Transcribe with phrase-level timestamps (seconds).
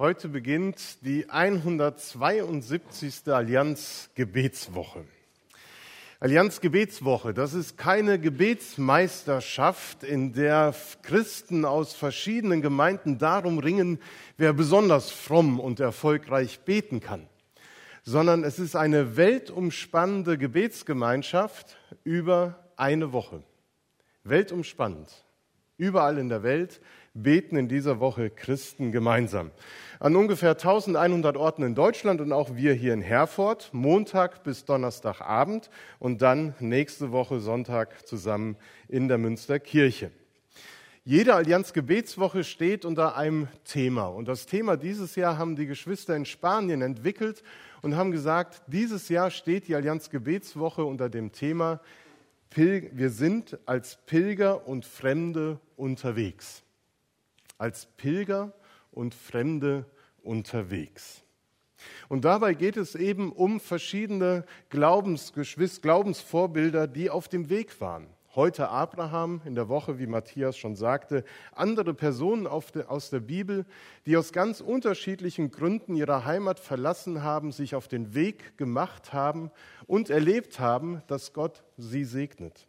[0.00, 3.20] Heute beginnt die 172.
[3.26, 5.04] Allianz Gebetswoche.
[6.20, 13.98] Allianz Gebetswoche, das ist keine Gebetsmeisterschaft, in der Christen aus verschiedenen Gemeinden darum ringen,
[14.38, 17.26] wer besonders fromm und erfolgreich beten kann,
[18.02, 23.42] sondern es ist eine weltumspannende Gebetsgemeinschaft über eine Woche.
[24.24, 25.26] Weltumspannend.
[25.76, 26.80] Überall in der Welt
[27.14, 29.50] beten in dieser Woche Christen gemeinsam.
[29.98, 35.70] An ungefähr 1100 Orten in Deutschland und auch wir hier in Herford, Montag bis Donnerstagabend
[35.98, 38.56] und dann nächste Woche Sonntag zusammen
[38.88, 40.12] in der Münsterkirche.
[41.04, 44.06] Jede Allianz Gebetswoche steht unter einem Thema.
[44.06, 47.42] Und das Thema dieses Jahr haben die Geschwister in Spanien entwickelt
[47.82, 51.80] und haben gesagt, dieses Jahr steht die Allianz Gebetswoche unter dem Thema,
[52.52, 56.64] wir sind als Pilger und Fremde unterwegs
[57.60, 58.52] als Pilger
[58.90, 59.84] und Fremde
[60.22, 61.22] unterwegs.
[62.08, 68.06] Und dabei geht es eben um verschiedene Glaubensgeschwister, Glaubensvorbilder, die auf dem Weg waren.
[68.34, 73.66] Heute Abraham, in der Woche, wie Matthias schon sagte, andere Personen aus der Bibel,
[74.06, 79.50] die aus ganz unterschiedlichen Gründen ihre Heimat verlassen haben, sich auf den Weg gemacht haben
[79.86, 82.68] und erlebt haben, dass Gott sie segnet.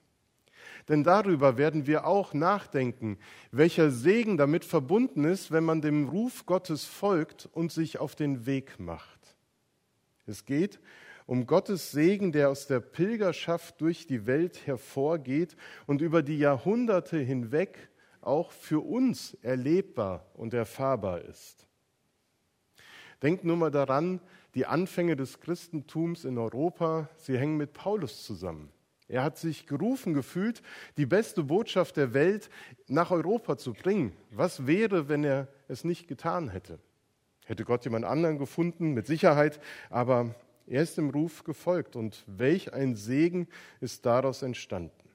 [0.90, 3.18] Denn darüber werden wir auch nachdenken,
[3.52, 8.46] welcher Segen damit verbunden ist, wenn man dem Ruf Gottes folgt und sich auf den
[8.46, 9.36] Weg macht.
[10.26, 10.80] Es geht
[11.26, 15.56] um Gottes Segen, der aus der Pilgerschaft durch die Welt hervorgeht
[15.88, 17.90] und über die Jahrhunderte hinweg
[18.22, 21.68] auch für uns erlebbar und erfahrbar ist.
[23.22, 24.20] Denkt nur mal daran,
[24.56, 28.70] die Anfänge des Christentums in Europa, sie hängen mit Paulus zusammen.
[29.12, 30.62] Er hat sich gerufen gefühlt,
[30.96, 32.50] die beste Botschaft der Welt
[32.88, 34.14] nach Europa zu bringen.
[34.32, 36.80] Was wäre, wenn er es nicht getan hätte?
[37.46, 40.34] Hätte Gott jemand anderen gefunden, mit Sicherheit, aber
[40.66, 43.50] er ist dem Ruf gefolgt und welch ein Segen
[43.82, 45.10] ist daraus entstanden.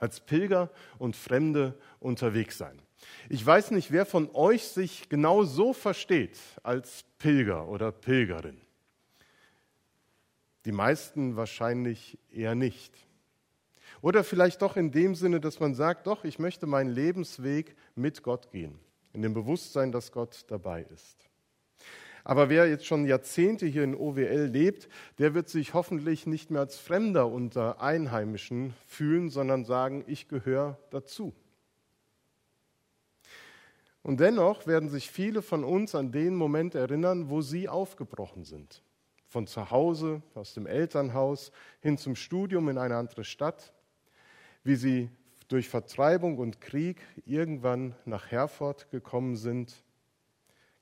[0.00, 2.82] Als Pilger und Fremde unterwegs sein.
[3.28, 8.63] Ich weiß nicht, wer von euch sich genau so versteht als Pilger oder Pilgerin.
[10.64, 12.92] Die meisten wahrscheinlich eher nicht.
[14.00, 18.22] Oder vielleicht doch in dem Sinne, dass man sagt, doch, ich möchte meinen Lebensweg mit
[18.22, 18.78] Gott gehen,
[19.12, 21.28] in dem Bewusstsein, dass Gott dabei ist.
[22.22, 24.88] Aber wer jetzt schon Jahrzehnte hier in OWL lebt,
[25.18, 30.78] der wird sich hoffentlich nicht mehr als Fremder unter Einheimischen fühlen, sondern sagen, ich gehöre
[30.88, 31.34] dazu.
[34.02, 38.82] Und dennoch werden sich viele von uns an den Moment erinnern, wo sie aufgebrochen sind
[39.34, 41.50] von zu Hause, aus dem Elternhaus
[41.80, 43.72] hin zum Studium in eine andere Stadt,
[44.62, 45.10] wie sie
[45.48, 49.82] durch Vertreibung und Krieg irgendwann nach Herford gekommen sind.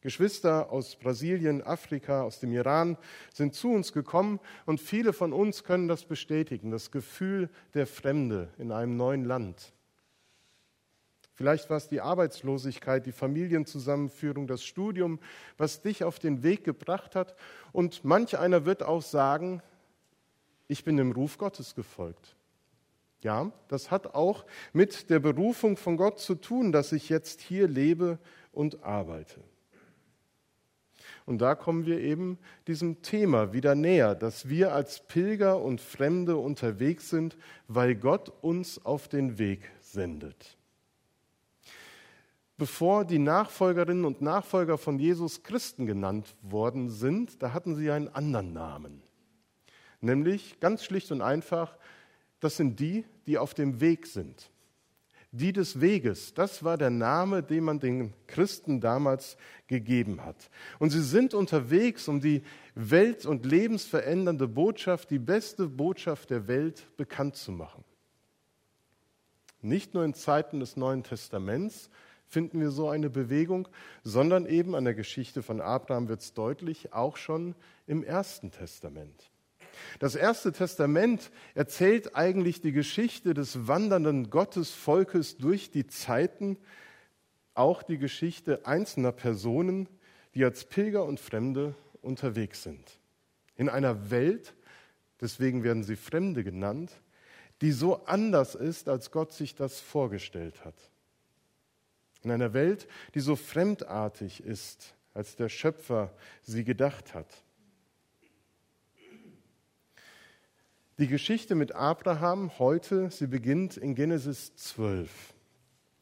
[0.02, 2.98] Geschwister aus Brasilien, Afrika, aus dem Iran
[3.32, 8.50] sind zu uns gekommen und viele von uns können das bestätigen, das Gefühl der Fremde
[8.58, 9.72] in einem neuen Land.
[11.34, 15.18] Vielleicht war es die Arbeitslosigkeit, die Familienzusammenführung, das Studium,
[15.56, 17.34] was dich auf den Weg gebracht hat.
[17.72, 19.62] Und manch einer wird auch sagen,
[20.68, 22.36] ich bin dem Ruf Gottes gefolgt.
[23.22, 27.68] Ja, das hat auch mit der Berufung von Gott zu tun, dass ich jetzt hier
[27.68, 28.18] lebe
[28.50, 29.40] und arbeite.
[31.24, 36.36] Und da kommen wir eben diesem Thema wieder näher, dass wir als Pilger und Fremde
[36.36, 37.38] unterwegs sind,
[37.68, 40.58] weil Gott uns auf den Weg sendet
[42.56, 48.08] bevor die Nachfolgerinnen und Nachfolger von Jesus Christen genannt worden sind, da hatten sie einen
[48.08, 49.02] anderen Namen.
[50.00, 51.76] Nämlich ganz schlicht und einfach,
[52.40, 54.50] das sind die, die auf dem Weg sind.
[55.34, 60.50] Die des Weges, das war der Name, den man den Christen damals gegeben hat.
[60.78, 62.42] Und sie sind unterwegs, um die
[62.74, 67.82] welt- und lebensverändernde Botschaft, die beste Botschaft der Welt bekannt zu machen.
[69.62, 71.88] Nicht nur in Zeiten des Neuen Testaments,
[72.32, 73.68] finden wir so eine Bewegung,
[74.02, 77.54] sondern eben an der Geschichte von Abraham wird es deutlich, auch schon
[77.86, 79.30] im Ersten Testament.
[79.98, 86.56] Das Erste Testament erzählt eigentlich die Geschichte des wandernden Gottesvolkes durch die Zeiten,
[87.52, 89.86] auch die Geschichte einzelner Personen,
[90.34, 92.98] die als Pilger und Fremde unterwegs sind.
[93.56, 94.54] In einer Welt,
[95.20, 96.92] deswegen werden sie Fremde genannt,
[97.60, 100.91] die so anders ist, als Gott sich das vorgestellt hat.
[102.22, 107.26] In einer Welt, die so fremdartig ist, als der Schöpfer sie gedacht hat.
[110.98, 115.10] Die Geschichte mit Abraham heute, sie beginnt in Genesis 12.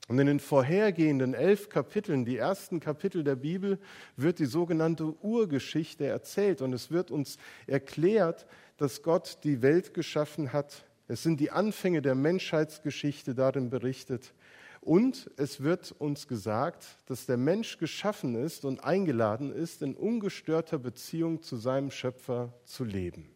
[0.08, 3.78] Und in den vorhergehenden elf Kapiteln, die ersten Kapitel der Bibel,
[4.16, 6.62] wird die sogenannte Urgeschichte erzählt.
[6.62, 7.38] Und es wird uns
[7.68, 8.44] erklärt,
[8.76, 10.84] dass Gott die Welt geschaffen hat.
[11.06, 14.34] Es sind die Anfänge der Menschheitsgeschichte darin berichtet.
[14.80, 20.78] Und es wird uns gesagt, dass der Mensch geschaffen ist und eingeladen ist, in ungestörter
[20.78, 23.30] Beziehung zu seinem Schöpfer zu leben.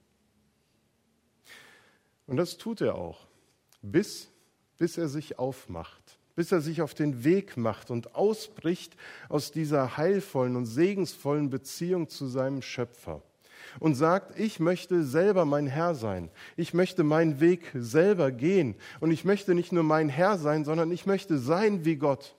[2.26, 3.26] Und das tut er auch,
[3.82, 4.31] bis,
[4.79, 8.96] bis er sich aufmacht bis er sich auf den Weg macht und ausbricht
[9.29, 13.23] aus dieser heilvollen und segensvollen Beziehung zu seinem Schöpfer
[13.81, 19.11] und sagt, ich möchte selber mein Herr sein, ich möchte meinen Weg selber gehen und
[19.11, 22.37] ich möchte nicht nur mein Herr sein, sondern ich möchte sein wie Gott.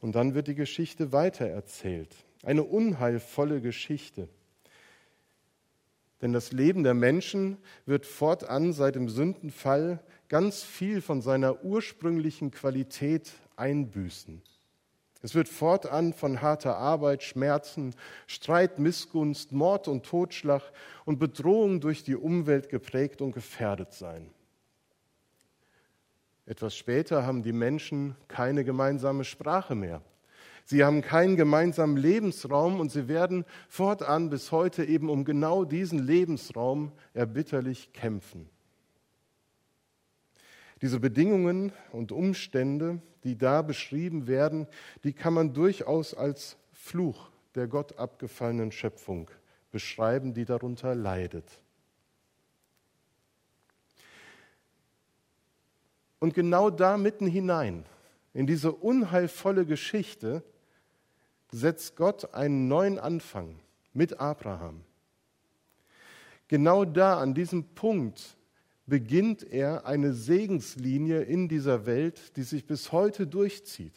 [0.00, 4.28] Und dann wird die Geschichte weitererzählt, eine unheilvolle Geschichte.
[6.22, 12.50] Denn das Leben der Menschen wird fortan seit dem Sündenfall ganz viel von seiner ursprünglichen
[12.50, 14.42] Qualität einbüßen.
[15.22, 17.94] Es wird fortan von harter Arbeit, Schmerzen,
[18.26, 20.62] Streit, Missgunst, Mord und Totschlag
[21.04, 24.30] und Bedrohung durch die Umwelt geprägt und gefährdet sein.
[26.44, 30.00] Etwas später haben die Menschen keine gemeinsame Sprache mehr.
[30.64, 35.98] Sie haben keinen gemeinsamen Lebensraum und sie werden fortan bis heute eben um genau diesen
[35.98, 38.48] Lebensraum erbitterlich kämpfen.
[40.82, 44.66] Diese Bedingungen und Umstände, die da beschrieben werden,
[45.04, 49.28] die kann man durchaus als Fluch der Gott abgefallenen Schöpfung
[49.72, 51.60] beschreiben, die darunter leidet.
[56.20, 57.84] Und genau da mitten hinein,
[58.32, 60.42] in diese unheilvolle Geschichte,
[61.50, 63.58] setzt Gott einen neuen Anfang
[63.92, 64.82] mit Abraham.
[66.48, 68.36] Genau da, an diesem Punkt,
[68.86, 73.94] beginnt er eine Segenslinie in dieser Welt, die sich bis heute durchzieht.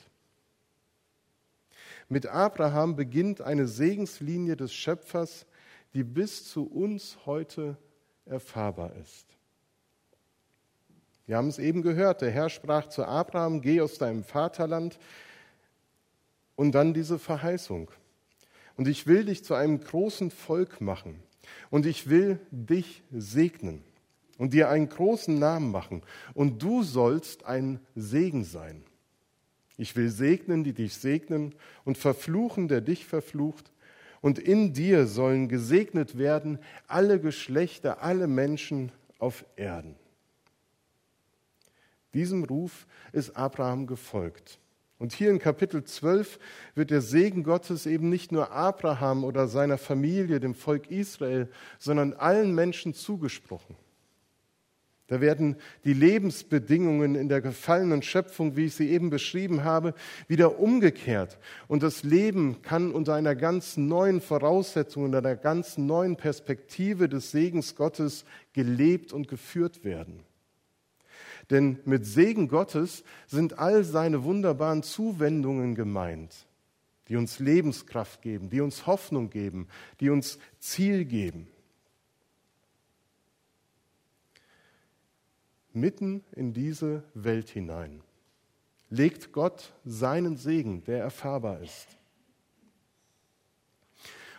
[2.10, 5.46] Mit Abraham beginnt eine Segenslinie des Schöpfers,
[5.94, 7.78] die bis zu uns heute
[8.26, 9.28] erfahrbar ist.
[11.28, 14.98] Wir haben es eben gehört, der Herr sprach zu Abraham, geh aus deinem Vaterland
[16.56, 17.92] und dann diese Verheißung.
[18.76, 21.22] Und ich will dich zu einem großen Volk machen
[21.70, 23.84] und ich will dich segnen
[24.40, 26.02] und dir einen großen Namen machen.
[26.34, 28.84] Und du sollst ein Segen sein.
[29.78, 31.54] Ich will segnen, die dich segnen,
[31.86, 33.72] und verfluchen, der dich verflucht.
[34.22, 36.58] Und in dir sollen gesegnet werden
[36.88, 39.96] alle Geschlechter, alle Menschen auf Erden.
[42.14, 44.60] Diesem Ruf ist Abraham gefolgt.
[44.98, 46.40] Und hier in Kapitel 12
[46.76, 52.14] wird der Segen Gottes eben nicht nur Abraham oder seiner Familie, dem Volk Israel, sondern
[52.14, 53.78] allen Menschen zugesprochen.
[55.10, 59.96] Da werden die Lebensbedingungen in der gefallenen Schöpfung, wie ich sie eben beschrieben habe,
[60.28, 61.40] wieder umgekehrt.
[61.68, 67.32] Und das Leben kann unter einer ganz neuen Voraussetzung, unter einer ganz neuen Perspektive des
[67.32, 68.24] Segens Gottes
[68.54, 70.20] gelebt und geführt werden.
[71.50, 76.46] Denn mit Segen Gottes sind all seine wunderbaren Zuwendungen gemeint,
[77.08, 79.68] die uns Lebenskraft geben, die uns Hoffnung geben,
[80.02, 81.48] die uns Ziel geben.
[85.80, 88.02] Mitten in diese Welt hinein
[88.90, 91.88] legt Gott seinen Segen, der erfahrbar ist.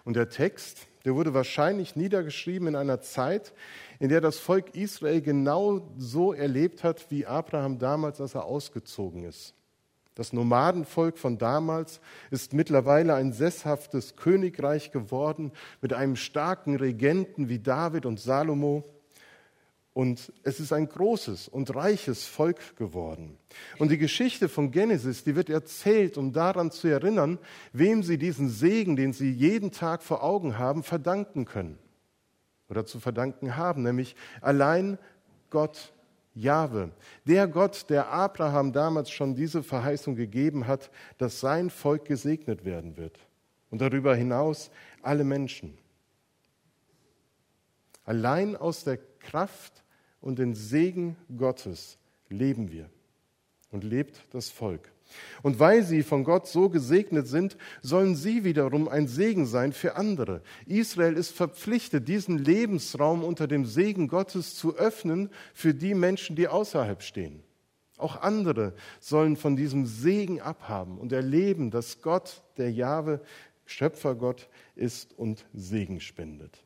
[0.04, 3.52] Und der Text, der wurde wahrscheinlich niedergeschrieben in einer Zeit,
[3.99, 9.25] in der das Volk Israel genau so erlebt hat, wie Abraham damals, als er ausgezogen
[9.25, 9.54] ist.
[10.14, 17.59] Das Nomadenvolk von damals ist mittlerweile ein sesshaftes Königreich geworden mit einem starken Regenten wie
[17.61, 18.85] David und Salomo.
[20.00, 23.37] Und es ist ein großes und reiches Volk geworden.
[23.78, 27.38] Und die Geschichte von Genesis, die wird erzählt, um daran zu erinnern,
[27.75, 31.78] wem sie diesen Segen, den sie jeden Tag vor Augen haben, verdanken können.
[32.71, 34.97] Oder zu verdanken haben, nämlich allein
[35.50, 35.92] Gott
[36.35, 36.92] Jahwe,
[37.26, 42.97] der Gott, der Abraham damals schon diese Verheißung gegeben hat, dass sein Volk gesegnet werden
[42.97, 43.19] wird.
[43.69, 44.71] Und darüber hinaus
[45.02, 45.76] alle Menschen.
[48.07, 49.79] Allein aus der Kraft
[50.21, 51.99] und den Segen Gottes
[52.29, 52.89] leben wir
[53.71, 54.91] und lebt das Volk.
[55.43, 59.97] Und weil sie von Gott so gesegnet sind, sollen sie wiederum ein Segen sein für
[59.97, 60.43] andere.
[60.67, 66.49] Israel ist verpflichtet, diesen Lebensraum unter dem Segen Gottes zu öffnen für die Menschen, die
[66.49, 67.43] außerhalb stehen.
[67.97, 73.21] Auch andere sollen von diesem Segen abhaben und erleben, dass Gott, der Jahwe,
[73.67, 76.65] Schöpfergott ist und Segen spendet.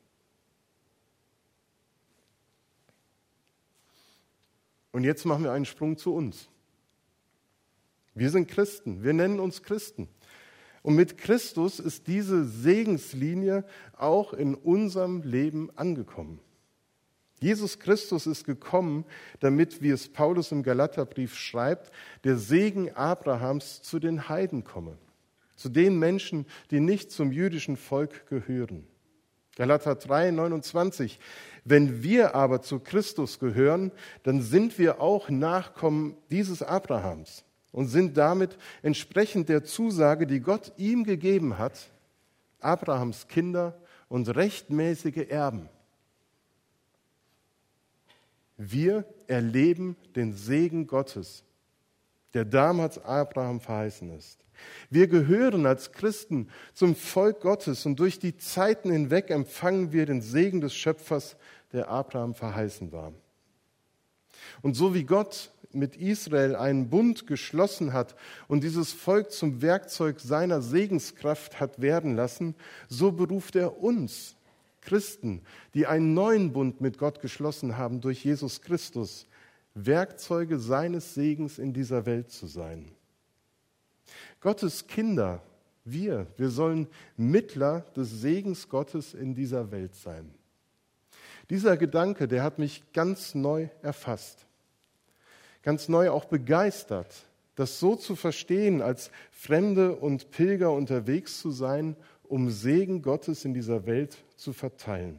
[4.94, 6.48] Und jetzt machen wir einen Sprung zu uns.
[8.14, 10.06] Wir sind Christen, wir nennen uns Christen.
[10.82, 13.64] Und mit Christus ist diese Segenslinie
[13.96, 16.38] auch in unserem Leben angekommen.
[17.40, 19.04] Jesus Christus ist gekommen,
[19.40, 21.90] damit, wie es Paulus im Galaterbrief schreibt,
[22.22, 24.96] der Segen Abrahams zu den Heiden komme,
[25.56, 28.86] zu den Menschen, die nicht zum jüdischen Volk gehören.
[29.56, 31.18] Galater 3, 29.
[31.64, 33.92] Wenn wir aber zu Christus gehören,
[34.22, 40.72] dann sind wir auch Nachkommen dieses Abrahams und sind damit entsprechend der Zusage, die Gott
[40.76, 41.90] ihm gegeben hat,
[42.60, 45.68] Abrahams Kinder und rechtmäßige Erben.
[48.56, 51.44] Wir erleben den Segen Gottes,
[52.34, 54.43] der damals Abraham verheißen ist.
[54.90, 60.20] Wir gehören als Christen zum Volk Gottes und durch die Zeiten hinweg empfangen wir den
[60.20, 61.36] Segen des Schöpfers,
[61.72, 63.12] der Abraham verheißen war.
[64.62, 68.14] Und so wie Gott mit Israel einen Bund geschlossen hat
[68.48, 72.54] und dieses Volk zum Werkzeug seiner Segenskraft hat werden lassen,
[72.88, 74.36] so beruft er uns,
[74.80, 75.42] Christen,
[75.72, 79.26] die einen neuen Bund mit Gott geschlossen haben durch Jesus Christus,
[79.74, 82.92] Werkzeuge seines Segens in dieser Welt zu sein.
[84.44, 85.40] Gottes Kinder,
[85.86, 86.86] wir, wir sollen
[87.16, 90.34] Mittler des Segens Gottes in dieser Welt sein.
[91.48, 94.44] Dieser Gedanke, der hat mich ganz neu erfasst,
[95.62, 97.24] ganz neu auch begeistert,
[97.54, 103.54] das so zu verstehen, als Fremde und Pilger unterwegs zu sein, um Segen Gottes in
[103.54, 105.16] dieser Welt zu verteilen.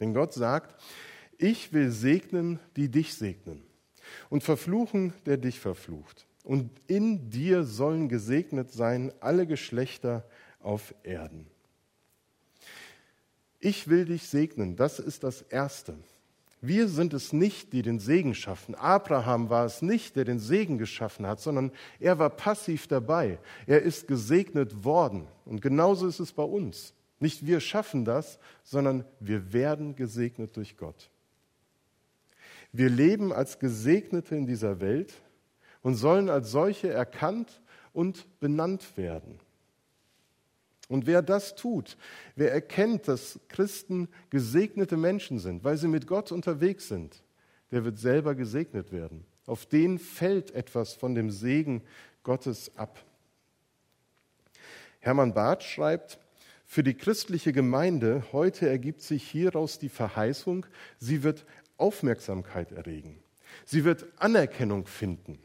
[0.00, 0.74] Denn Gott sagt,
[1.38, 3.62] ich will segnen, die dich segnen,
[4.28, 10.24] und verfluchen, der dich verflucht und in dir sollen gesegnet sein alle Geschlechter
[10.60, 11.46] auf Erden.
[13.58, 15.96] Ich will dich segnen, das ist das Erste.
[16.60, 18.74] Wir sind es nicht, die den Segen schaffen.
[18.74, 23.38] Abraham war es nicht, der den Segen geschaffen hat, sondern er war passiv dabei.
[23.66, 25.26] Er ist gesegnet worden.
[25.44, 26.94] Und genauso ist es bei uns.
[27.20, 31.10] Nicht wir schaffen das, sondern wir werden gesegnet durch Gott.
[32.72, 35.14] Wir leben als Gesegnete in dieser Welt
[35.84, 37.60] und sollen als solche erkannt
[37.92, 39.38] und benannt werden.
[40.88, 41.96] Und wer das tut,
[42.34, 47.22] wer erkennt, dass Christen gesegnete Menschen sind, weil sie mit Gott unterwegs sind,
[47.70, 49.24] der wird selber gesegnet werden.
[49.46, 51.82] Auf den fällt etwas von dem Segen
[52.22, 53.04] Gottes ab.
[55.00, 56.18] Hermann Barth schreibt,
[56.64, 60.64] für die christliche Gemeinde heute ergibt sich hieraus die Verheißung,
[60.98, 61.44] sie wird
[61.76, 63.22] Aufmerksamkeit erregen.
[63.66, 65.38] Sie wird Anerkennung finden.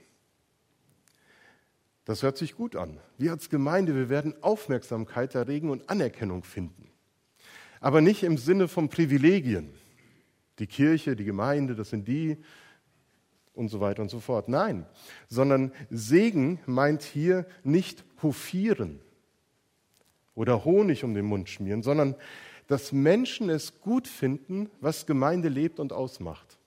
[2.10, 3.00] Das hört sich gut an.
[3.20, 6.90] Wir als Gemeinde, wir werden Aufmerksamkeit erregen und Anerkennung finden.
[7.82, 9.70] Aber nicht im Sinne von Privilegien.
[10.58, 12.38] Die Kirche, die Gemeinde, das sind die
[13.54, 14.50] und so weiter und so fort.
[14.50, 14.88] Nein,
[15.28, 19.00] sondern Segen meint hier nicht hofieren
[20.34, 22.16] oder Honig um den Mund schmieren, sondern
[22.66, 26.58] dass Menschen es gut finden, was Gemeinde lebt und ausmacht.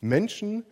[0.00, 0.64] Menschen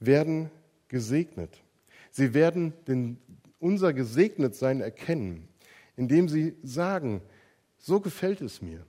[0.00, 0.50] werden
[0.88, 1.62] gesegnet.
[2.10, 3.18] Sie werden den,
[3.58, 5.48] unser Gesegnetsein erkennen,
[5.96, 7.22] indem sie sagen,
[7.78, 8.84] so gefällt es mir,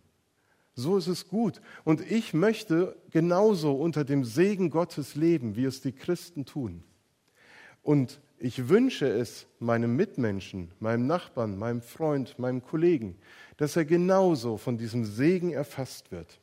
[0.74, 1.62] so ist es gut.
[1.84, 6.84] Und ich möchte genauso unter dem Segen Gottes leben, wie es die Christen tun.
[7.84, 13.18] Und ich wünsche es meinem Mitmenschen, meinem Nachbarn, meinem Freund, meinem Kollegen,
[13.58, 16.40] dass er genauso von diesem Segen erfasst wird.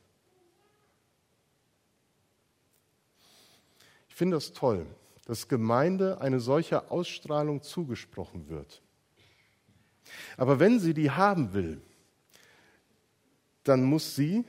[4.07, 4.85] Ich finde das toll
[5.29, 8.81] dass Gemeinde eine solche Ausstrahlung zugesprochen wird.
[10.37, 11.79] Aber wenn sie die haben will,
[13.63, 14.43] dann muss sie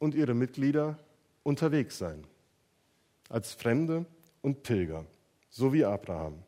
[0.00, 0.98] und ihre Mitglieder
[1.44, 2.24] unterwegs sein,
[3.28, 4.04] als Fremde
[4.40, 5.06] und Pilger,
[5.50, 6.42] so wie Abraham.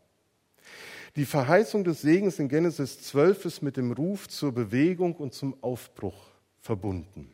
[1.14, 5.62] Die Verheißung des Segens in Genesis 12 ist mit dem Ruf zur Bewegung und zum
[5.62, 6.26] Aufbruch
[6.60, 7.32] verbunden.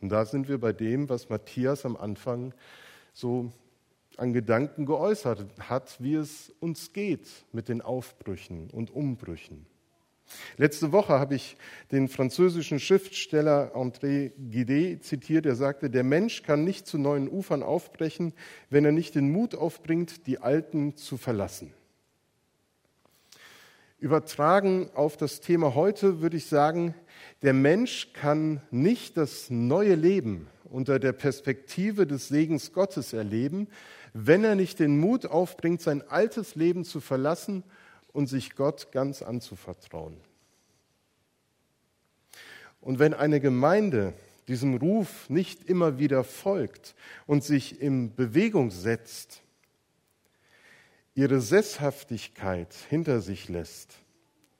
[0.00, 2.54] Und da sind wir bei dem, was Matthias am Anfang
[3.12, 3.52] so
[4.16, 9.66] an Gedanken geäußert hat, wie es uns geht mit den Aufbrüchen und Umbrüchen.
[10.56, 11.56] Letzte Woche habe ich
[11.92, 15.46] den französischen Schriftsteller André Guidet zitiert.
[15.46, 18.32] Er sagte, der Mensch kann nicht zu neuen Ufern aufbrechen,
[18.68, 21.72] wenn er nicht den Mut aufbringt, die alten zu verlassen.
[23.98, 26.94] Übertragen auf das Thema heute würde ich sagen,
[27.42, 33.68] der Mensch kann nicht das neue Leben unter der Perspektive des Segens Gottes erleben,
[34.18, 37.64] wenn er nicht den Mut aufbringt, sein altes Leben zu verlassen
[38.12, 40.16] und sich Gott ganz anzuvertrauen.
[42.80, 44.14] Und wenn eine Gemeinde
[44.48, 46.94] diesem Ruf nicht immer wieder folgt
[47.26, 49.42] und sich in Bewegung setzt,
[51.14, 53.98] ihre Sesshaftigkeit hinter sich lässt,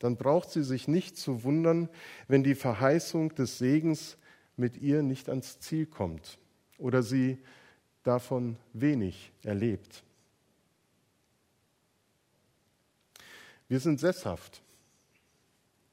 [0.01, 1.89] dann braucht sie sich nicht zu wundern,
[2.29, 4.19] wenn die Verheißung des Segens
[4.57, 6.39] mit ihr nicht ans Ziel kommt
[6.77, 7.39] oder sie
[8.07, 10.03] davon wenig erlebt.
[13.69, 14.63] Wir sind sesshaft.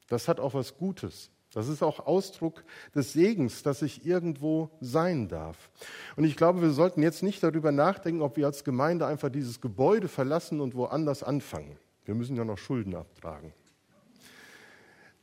[0.07, 1.29] Das hat auch was Gutes.
[1.53, 2.63] Das ist auch Ausdruck
[2.95, 5.69] des Segens, dass ich irgendwo sein darf.
[6.15, 9.61] Und ich glaube, wir sollten jetzt nicht darüber nachdenken, ob wir als Gemeinde einfach dieses
[9.61, 11.77] Gebäude verlassen und woanders anfangen.
[12.05, 13.53] Wir müssen ja noch Schulden abtragen.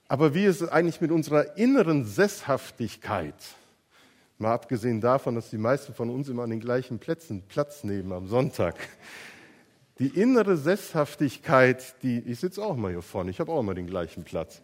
[0.07, 3.35] Aber wie ist es eigentlich mit unserer inneren Sesshaftigkeit?
[4.41, 8.11] Mal abgesehen davon, dass die meisten von uns immer an den gleichen Plätzen Platz nehmen
[8.11, 8.75] am Sonntag.
[9.99, 13.87] Die innere Sesshaftigkeit, die, ich sitze auch mal hier vorne, ich habe auch immer den
[13.87, 14.63] gleichen Platz.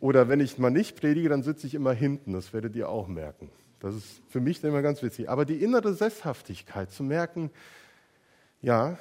[0.00, 2.32] Oder wenn ich mal nicht predige, dann sitze ich immer hinten.
[2.32, 3.50] Das werdet ihr auch merken.
[3.80, 5.28] Das ist für mich immer ganz witzig.
[5.28, 7.50] Aber die innere Sesshaftigkeit zu merken,
[8.62, 8.96] ja,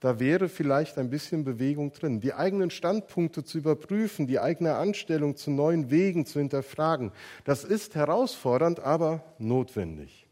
[0.00, 2.20] da wäre vielleicht ein bisschen Bewegung drin.
[2.20, 7.10] Die eigenen Standpunkte zu überprüfen, die eigene Anstellung zu neuen Wegen zu hinterfragen,
[7.44, 10.26] das ist herausfordernd, aber notwendig.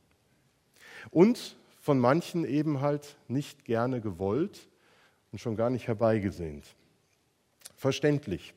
[1.10, 4.68] Und von manchen eben halt nicht gerne gewollt
[5.32, 6.64] und schon gar nicht herbeigesehnt.
[7.76, 8.54] Verständlich.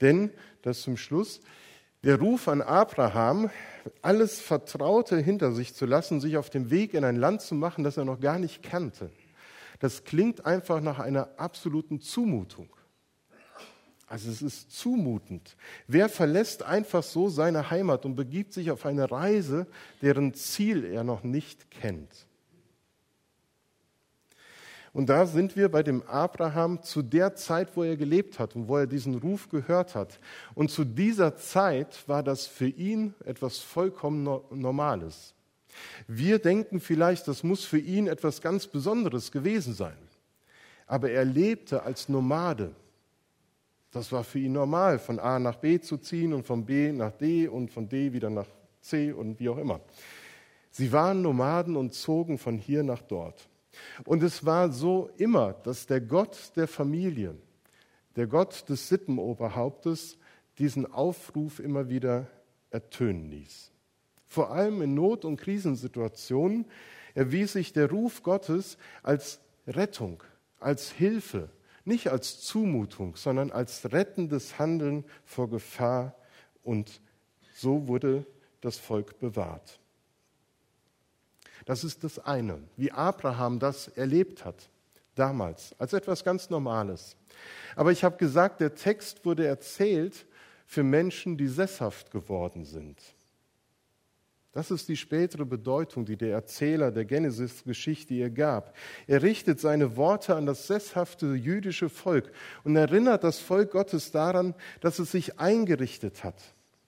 [0.00, 0.30] Denn,
[0.62, 1.40] das zum Schluss,
[2.04, 3.50] der Ruf an Abraham,
[4.02, 7.82] alles Vertraute hinter sich zu lassen, sich auf dem Weg in ein Land zu machen,
[7.84, 9.10] das er noch gar nicht kannte,
[9.78, 12.68] das klingt einfach nach einer absoluten Zumutung.
[14.08, 15.56] Also es ist zumutend.
[15.88, 19.66] Wer verlässt einfach so seine Heimat und begibt sich auf eine Reise,
[20.00, 22.26] deren Ziel er noch nicht kennt?
[24.96, 28.66] Und da sind wir bei dem Abraham zu der Zeit, wo er gelebt hat und
[28.66, 30.18] wo er diesen Ruf gehört hat.
[30.54, 35.35] Und zu dieser Zeit war das für ihn etwas vollkommen Normales.
[36.06, 39.96] Wir denken vielleicht, das muss für ihn etwas ganz Besonderes gewesen sein.
[40.86, 42.74] Aber er lebte als Nomade.
[43.90, 47.12] Das war für ihn normal, von A nach B zu ziehen und von B nach
[47.12, 48.46] D und von D wieder nach
[48.80, 49.80] C und wie auch immer.
[50.70, 53.48] Sie waren Nomaden und zogen von hier nach dort.
[54.04, 57.34] Und es war so immer, dass der Gott der Familie,
[58.14, 60.18] der Gott des Sippenoberhauptes,
[60.58, 62.26] diesen Aufruf immer wieder
[62.70, 63.72] ertönen ließ.
[64.36, 66.66] Vor allem in Not- und Krisensituationen
[67.14, 70.22] erwies sich der Ruf Gottes als Rettung,
[70.60, 71.48] als Hilfe,
[71.86, 76.14] nicht als Zumutung, sondern als rettendes Handeln vor Gefahr.
[76.62, 77.00] Und
[77.54, 78.26] so wurde
[78.60, 79.80] das Volk bewahrt.
[81.64, 84.68] Das ist das eine, wie Abraham das erlebt hat,
[85.14, 87.16] damals, als etwas ganz Normales.
[87.74, 90.26] Aber ich habe gesagt, der Text wurde erzählt
[90.66, 93.15] für Menschen, die sesshaft geworden sind.
[94.56, 98.74] Das ist die spätere Bedeutung, die der Erzähler der Genesis-Geschichte ihr gab.
[99.06, 102.32] Er richtet seine Worte an das sesshafte jüdische Volk
[102.64, 106.42] und erinnert das Volk Gottes daran, dass es sich eingerichtet hat,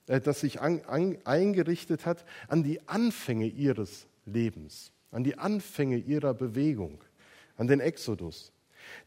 [0.07, 5.97] äh, dass sich an, an, eingerichtet hat an die Anfänge ihres Lebens, an die Anfänge
[5.97, 7.03] ihrer Bewegung,
[7.55, 8.51] an den Exodus.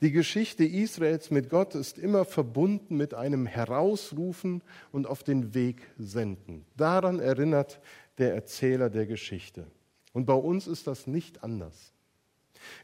[0.00, 5.88] Die Geschichte Israels mit Gott ist immer verbunden mit einem Herausrufen und auf den Weg
[5.98, 6.64] senden.
[6.76, 7.80] Daran erinnert
[8.18, 9.66] der Erzähler der Geschichte.
[10.12, 11.92] Und bei uns ist das nicht anders.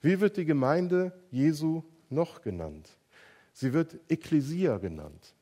[0.01, 2.89] Wie wird die Gemeinde Jesu noch genannt?
[3.53, 5.35] Sie wird Ekklesia genannt.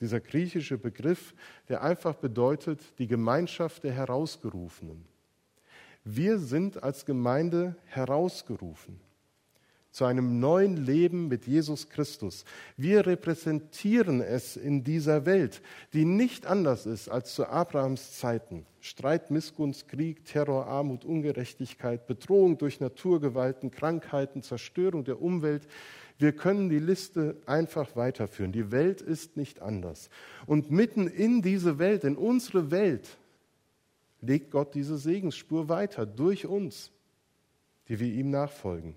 [0.00, 1.34] Dieser griechische Begriff,
[1.68, 5.04] der einfach bedeutet die Gemeinschaft der Herausgerufenen.
[6.04, 9.00] Wir sind als Gemeinde herausgerufen
[9.94, 12.44] zu einem neuen Leben mit Jesus Christus.
[12.76, 18.66] Wir repräsentieren es in dieser Welt, die nicht anders ist als zu Abrahams Zeiten.
[18.80, 25.68] Streit, Missgunst, Krieg, Terror, Armut, Ungerechtigkeit, Bedrohung durch Naturgewalten, Krankheiten, Zerstörung der Umwelt.
[26.18, 28.50] Wir können die Liste einfach weiterführen.
[28.50, 30.10] Die Welt ist nicht anders.
[30.46, 33.16] Und mitten in diese Welt, in unsere Welt,
[34.20, 36.90] legt Gott diese Segensspur weiter durch uns,
[37.88, 38.96] die wir ihm nachfolgen.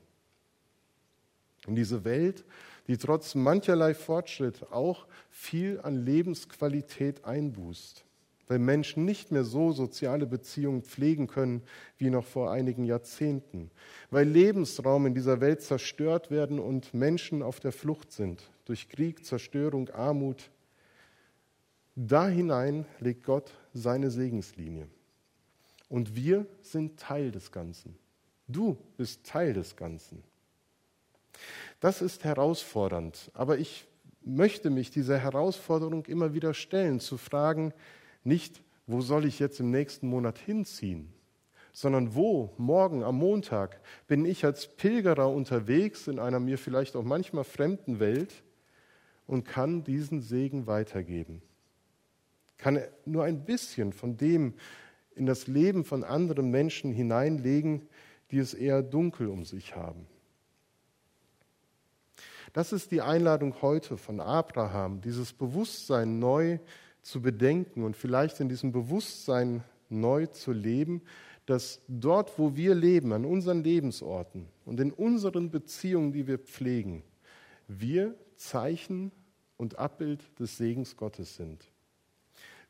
[1.67, 2.45] In diese Welt,
[2.87, 8.05] die trotz mancherlei Fortschritt auch viel an Lebensqualität einbußt,
[8.47, 11.61] weil Menschen nicht mehr so soziale Beziehungen pflegen können
[11.97, 13.69] wie noch vor einigen Jahrzehnten,
[14.09, 19.25] weil Lebensraum in dieser Welt zerstört werden und Menschen auf der Flucht sind durch Krieg,
[19.25, 20.49] Zerstörung, Armut.
[21.95, 24.87] Da hinein legt Gott seine Segenslinie.
[25.89, 27.97] Und wir sind Teil des Ganzen.
[28.47, 30.23] Du bist Teil des Ganzen.
[31.79, 33.87] Das ist herausfordernd, aber ich
[34.21, 37.73] möchte mich dieser Herausforderung immer wieder stellen, zu fragen,
[38.23, 41.13] nicht, wo soll ich jetzt im nächsten Monat hinziehen,
[41.71, 47.03] sondern wo, morgen am Montag, bin ich als Pilgerer unterwegs in einer mir vielleicht auch
[47.03, 48.43] manchmal fremden Welt
[49.27, 51.41] und kann diesen Segen weitergeben.
[52.57, 54.55] Kann nur ein bisschen von dem
[55.15, 57.87] in das Leben von anderen Menschen hineinlegen,
[58.31, 60.07] die es eher dunkel um sich haben.
[62.57, 66.57] Das ist die Einladung heute von Abraham, dieses Bewusstsein neu
[67.03, 71.03] zu bedenken und vielleicht in diesem Bewusstsein neu zu leben,
[71.45, 77.03] dass dort, wo wir leben, an unseren Lebensorten und in unseren Beziehungen, die wir pflegen,
[77.67, 79.11] wir Zeichen
[79.57, 81.63] und Abbild des Segens Gottes sind.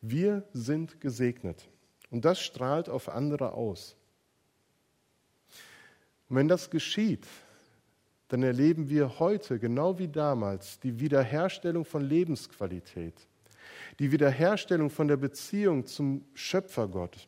[0.01, 1.65] Wir sind gesegnet
[2.09, 3.95] und das strahlt auf andere aus.
[6.27, 7.25] Und wenn das geschieht,
[8.27, 13.13] dann erleben wir heute, genau wie damals, die Wiederherstellung von Lebensqualität,
[13.99, 17.27] die Wiederherstellung von der Beziehung zum Schöpfergott,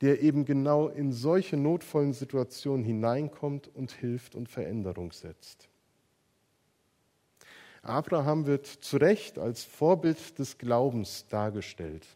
[0.00, 5.68] der eben genau in solche notvollen Situationen hineinkommt und hilft und Veränderung setzt.
[7.82, 12.06] Abraham wird zu Recht als Vorbild des Glaubens dargestellt.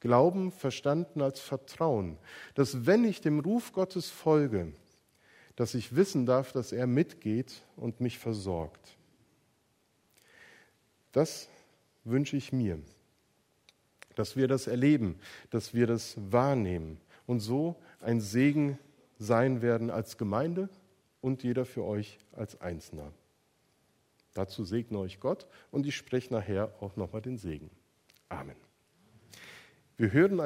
[0.00, 2.16] Glauben verstanden als Vertrauen,
[2.54, 4.72] dass wenn ich dem Ruf Gottes folge,
[5.60, 8.96] dass ich wissen darf, dass er mitgeht und mich versorgt.
[11.12, 11.50] Das
[12.02, 12.78] wünsche ich mir,
[14.14, 15.20] dass wir das erleben,
[15.50, 18.78] dass wir das wahrnehmen und so ein Segen
[19.18, 20.70] sein werden als Gemeinde
[21.20, 23.12] und jeder für euch als Einzelner.
[24.32, 27.68] Dazu segne euch Gott und ich spreche nachher auch nochmal den Segen.
[28.30, 28.56] Amen.
[29.98, 30.36] Wir hören